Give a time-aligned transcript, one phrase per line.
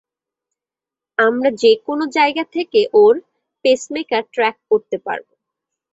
[1.17, 3.15] আমরা যেকোনো জায়গা থেকে ওর
[3.65, 5.27] পেসমেকার ট্র্যাক করতে পারব।